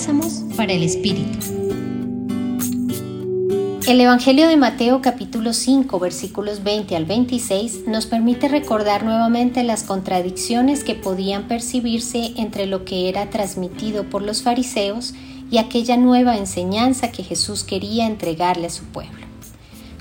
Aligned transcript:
Bálsamos 0.00 0.44
para 0.56 0.72
el 0.72 0.82
Espíritu. 0.82 1.38
El 3.86 4.00
Evangelio 4.00 4.48
de 4.48 4.56
Mateo 4.56 5.02
capítulo 5.02 5.52
5 5.52 5.98
versículos 5.98 6.64
20 6.64 6.96
al 6.96 7.04
26 7.04 7.86
nos 7.86 8.06
permite 8.06 8.48
recordar 8.48 9.04
nuevamente 9.04 9.62
las 9.62 9.82
contradicciones 9.82 10.84
que 10.84 10.94
podían 10.94 11.48
percibirse 11.48 12.32
entre 12.38 12.64
lo 12.64 12.86
que 12.86 13.10
era 13.10 13.28
transmitido 13.28 14.04
por 14.04 14.22
los 14.22 14.40
fariseos 14.40 15.12
y 15.50 15.58
aquella 15.58 15.98
nueva 15.98 16.38
enseñanza 16.38 17.12
que 17.12 17.22
Jesús 17.22 17.62
quería 17.62 18.06
entregarle 18.06 18.68
a 18.68 18.70
su 18.70 18.84
pueblo. 18.84 19.26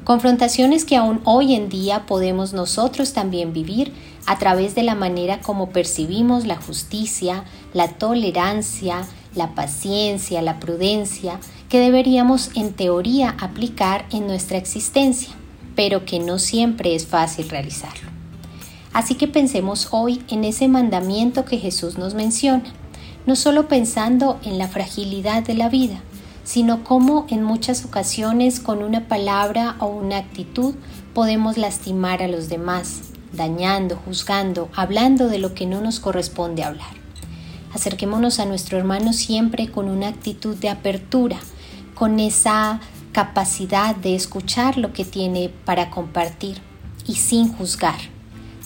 Confrontaciones 0.05 0.85
que 0.85 0.95
aún 0.95 1.19
hoy 1.25 1.55
en 1.55 1.67
día 1.67 2.05
podemos 2.05 2.53
nosotros 2.53 3.11
también 3.11 3.51
vivir 3.51 3.91
a 4.25 4.39
través 4.39 4.75
de 4.75 4.83
la 4.83 4.95
manera 4.95 5.41
como 5.41 5.71
percibimos 5.71 6.47
la 6.47 6.55
justicia, 6.55 7.43
la 7.73 7.89
tolerancia, 7.89 9.05
la 9.35 9.55
paciencia, 9.55 10.41
la 10.41 10.59
prudencia, 10.59 11.39
que 11.69 11.79
deberíamos 11.79 12.51
en 12.55 12.73
teoría 12.73 13.35
aplicar 13.39 14.05
en 14.11 14.27
nuestra 14.27 14.57
existencia, 14.57 15.33
pero 15.75 16.05
que 16.05 16.19
no 16.19 16.39
siempre 16.39 16.95
es 16.95 17.05
fácil 17.05 17.49
realizarlo. 17.49 18.09
Así 18.91 19.15
que 19.15 19.27
pensemos 19.27 19.89
hoy 19.91 20.23
en 20.29 20.43
ese 20.43 20.67
mandamiento 20.67 21.45
que 21.45 21.57
Jesús 21.57 21.97
nos 21.97 22.15
menciona, 22.15 22.73
no 23.25 23.35
solo 23.35 23.67
pensando 23.67 24.39
en 24.43 24.57
la 24.57 24.67
fragilidad 24.67 25.43
de 25.43 25.53
la 25.53 25.69
vida, 25.69 26.01
sino 26.43 26.83
cómo 26.83 27.27
en 27.29 27.43
muchas 27.43 27.85
ocasiones 27.85 28.59
con 28.59 28.81
una 28.81 29.07
palabra 29.07 29.75
o 29.79 29.85
una 29.85 30.17
actitud 30.17 30.73
podemos 31.13 31.57
lastimar 31.57 32.23
a 32.23 32.27
los 32.27 32.49
demás, 32.49 33.01
dañando, 33.31 33.95
juzgando, 33.95 34.69
hablando 34.75 35.27
de 35.27 35.37
lo 35.37 35.53
que 35.53 35.67
no 35.67 35.79
nos 35.81 35.99
corresponde 35.99 36.63
hablar. 36.63 36.98
Acerquémonos 37.73 38.39
a 38.39 38.45
nuestro 38.45 38.77
hermano 38.77 39.13
siempre 39.13 39.69
con 39.69 39.89
una 39.89 40.07
actitud 40.07 40.55
de 40.55 40.69
apertura, 40.69 41.37
con 41.95 42.19
esa 42.19 42.79
capacidad 43.11 43.95
de 43.95 44.15
escuchar 44.15 44.77
lo 44.77 44.93
que 44.93 45.05
tiene 45.05 45.49
para 45.65 45.89
compartir 45.89 46.61
y 47.05 47.15
sin 47.15 47.51
juzgar, 47.51 47.99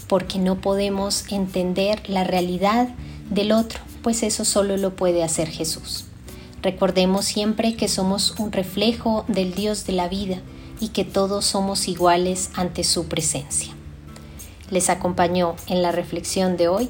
porque 0.08 0.40
no 0.40 0.62
podemos 0.62 1.26
entender 1.32 2.10
la 2.10 2.24
realidad 2.24 2.90
del 3.30 3.52
otro, 3.52 3.80
pues 4.02 4.24
eso 4.24 4.46
solo 4.46 4.78
lo 4.78 4.96
puede 4.96 5.24
hacer 5.24 5.50
Jesús. 5.50 6.06
Recordemos 6.62 7.26
siempre 7.26 7.76
que 7.76 7.90
somos 7.90 8.36
un 8.40 8.52
reflejo 8.52 9.26
del 9.28 9.54
Dios 9.54 9.86
de 9.86 9.94
la 9.94 10.08
vida 10.08 10.42
y 10.80 10.90
que 10.90 11.04
todos 11.04 11.46
somos 11.46 11.88
iguales 11.88 12.52
ante 12.56 12.84
su 12.84 13.06
presencia. 13.06 13.74
Les 14.70 14.90
acompañó 14.90 15.56
en 15.68 15.82
la 15.82 15.92
reflexión 15.92 16.58
de 16.58 16.68
hoy 16.68 16.90